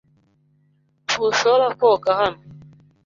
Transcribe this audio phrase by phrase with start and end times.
[1.05, 2.41] Ntushobora koga hano.